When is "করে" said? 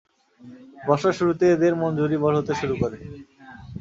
2.81-2.97